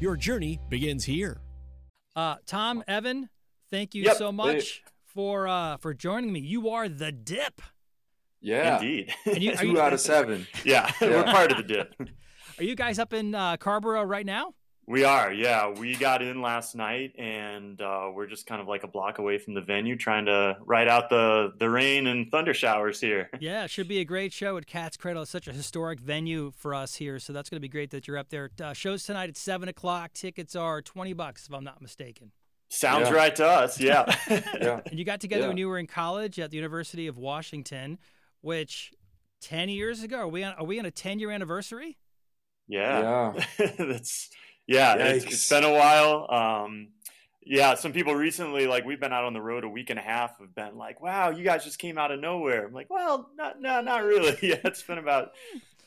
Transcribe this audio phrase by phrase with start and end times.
[0.00, 1.40] Your journey begins here.
[2.14, 3.28] Uh, Tom, Evan,
[3.70, 4.16] thank you Yep.
[4.16, 6.40] so much for uh, for joining me.
[6.40, 7.60] You are the dip.
[8.40, 8.76] Yeah.
[8.76, 9.12] Indeed.
[9.26, 10.46] And you, Two you, out of seven.
[10.64, 11.94] yeah, we're part of the dip.
[12.58, 14.54] are you guys up in uh, Carrboro right now?
[14.88, 15.68] We are, yeah.
[15.68, 19.36] We got in last night, and uh, we're just kind of like a block away
[19.36, 23.28] from the venue, trying to ride out the the rain and thunder showers here.
[23.40, 25.22] Yeah, it should be a great show at Cat's Cradle.
[25.22, 28.08] It's such a historic venue for us here, so that's going to be great that
[28.08, 28.50] you're up there.
[28.60, 30.14] Uh, shows tonight at seven o'clock.
[30.14, 32.32] Tickets are twenty bucks, if I'm not mistaken.
[32.70, 33.14] Sounds Yeah.
[33.14, 34.04] right to us, yeah.
[34.60, 34.80] Yeah.
[34.86, 35.48] And you got together Yeah.
[35.48, 37.98] when you were in college at the University of Washington,
[38.40, 38.92] which
[39.42, 40.20] ten years ago.
[40.20, 40.54] Are we on?
[40.54, 41.98] Are we on a ten year anniversary?
[42.70, 43.32] Yeah,
[43.78, 44.28] that's
[44.68, 44.94] yeah.
[44.94, 46.30] It's, it's been a while.
[46.30, 46.88] Um,
[47.48, 50.02] yeah, some people recently, like we've been out on the road a week and a
[50.02, 53.30] half, have been like, "Wow, you guys just came out of nowhere." I'm like, "Well,
[53.36, 54.36] not no, not really.
[54.46, 55.32] yeah, it's been about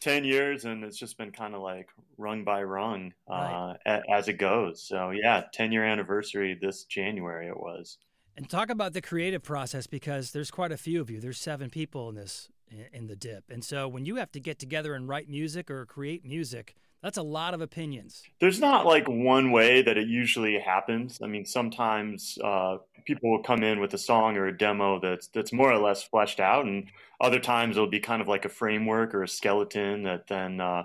[0.00, 4.28] ten years, and it's just been kind of like rung by rung uh, a, as
[4.28, 7.98] it goes." So yeah, ten year anniversary this January it was.
[8.38, 11.20] And talk about the creative process because there's quite a few of you.
[11.20, 12.48] There's seven people in this
[12.90, 15.84] in the dip, and so when you have to get together and write music or
[15.84, 18.22] create music, that's a lot of opinions.
[18.40, 21.20] There's not like one way that it usually happens.
[21.22, 25.28] I mean, sometimes uh, people will come in with a song or a demo that's
[25.28, 26.88] that's more or less fleshed out, and
[27.20, 30.84] other times it'll be kind of like a framework or a skeleton that then uh,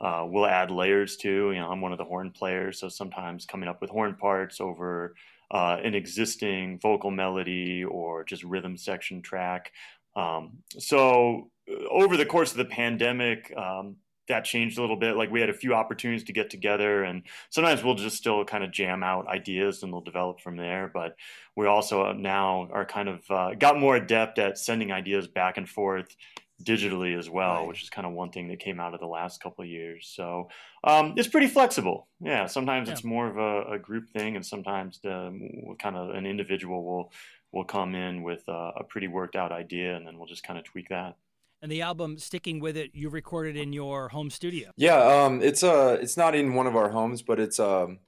[0.00, 1.52] uh, we'll add layers to.
[1.52, 4.60] You know, I'm one of the horn players, so sometimes coming up with horn parts
[4.60, 5.14] over
[5.50, 9.72] uh, an existing vocal melody or just rhythm section track.
[10.16, 13.96] Um, so uh, over the course of the pandemic, um,
[14.28, 15.16] that changed a little bit.
[15.16, 18.64] Like we had a few opportunities to get together, and sometimes we'll just still kind
[18.64, 20.90] of jam out ideas and they'll develop from there.
[20.92, 21.16] But
[21.56, 25.68] we also now are kind of uh, got more adept at sending ideas back and
[25.68, 26.16] forth
[26.62, 27.68] digitally as well, Right.
[27.68, 30.10] which is kind of one thing that came out of the last couple of years.
[30.14, 30.48] So
[30.84, 32.06] um, it's pretty flexible.
[32.20, 36.26] Yeah, sometimes it's more of a, a group thing, and sometimes the, kind of an
[36.26, 37.12] individual will
[37.52, 40.58] will come in with a, a pretty worked out idea, and then we'll just kind
[40.58, 41.16] of tweak that.
[41.64, 44.70] And the album, sticking with it, you recorded in your home studio.
[44.76, 48.00] Yeah, um, it's uh it's not in one of our homes, but it's um,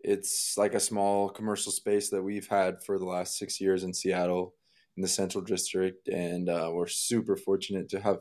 [0.00, 3.92] it's like a small commercial space that we've had for the last six years in
[3.92, 4.54] Seattle,
[4.96, 8.20] in the Central District, and uh, we're super fortunate to have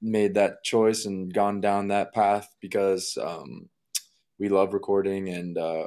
[0.00, 3.68] made that choice and gone down that path because um,
[4.36, 5.86] we love recording and uh,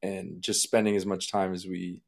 [0.00, 2.00] and just spending as much time as we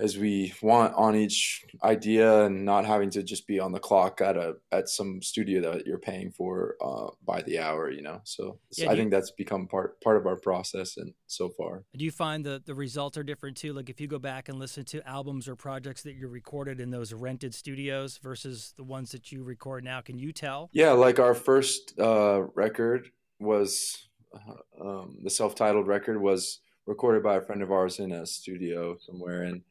[0.00, 4.20] as we want on each idea and not having to just be on the clock
[4.20, 8.20] at a at some studio that you're paying for uh, by the hour you know
[8.24, 11.84] so Yeah, i you- think that's become part part of our process and so far
[11.96, 13.72] Do you find the the results are different too?
[13.72, 16.90] Like if you go back and listen to albums or projects that you recorded in
[16.90, 20.70] those rented studios versus the ones that you record now, can you tell?
[20.72, 27.36] yeah like our first uh, record was uh, um, the self-titled record was recorded by
[27.36, 29.62] a friend of ours in a studio somewhere and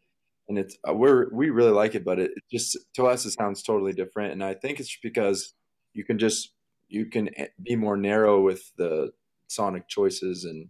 [0.50, 3.32] and it's uh, we're we really like it but it, it just to us it
[3.32, 5.54] sounds totally different and i think it's because
[5.94, 6.54] you can just
[6.90, 9.12] you can eh, be more narrow with the
[9.48, 10.70] sonic choices and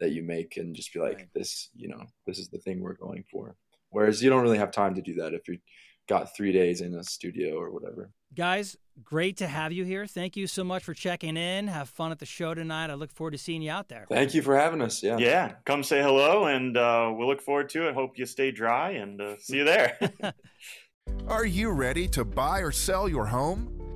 [0.00, 1.28] that you make and just be like Right.
[1.34, 3.56] this you know this is the thing we're going for
[3.90, 5.58] whereas you don't really have time to do that if you
[6.08, 10.06] got three days in a studio or whatever Guys, great to have you here.
[10.06, 11.66] Thank you so much for checking in.
[11.68, 12.90] Have fun at the show tonight.
[12.90, 14.06] I look forward to seeing you out there.
[14.08, 17.68] thank you for having us yeah Yeah, come say hello, and uh, we'll look forward
[17.70, 17.94] to it.
[17.94, 19.98] Hope you stay dry, and uh, see you there.
[21.28, 23.73] Are you ready to buy or sell your home?